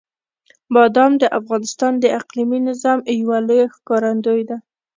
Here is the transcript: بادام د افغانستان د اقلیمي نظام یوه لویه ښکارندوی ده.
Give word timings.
بادام 0.73 1.11
د 1.21 1.23
افغانستان 1.39 1.93
د 1.99 2.05
اقلیمي 2.19 2.59
نظام 2.69 2.99
یوه 3.19 3.37
لویه 3.47 3.67
ښکارندوی 3.75 4.41
ده. 4.49 4.57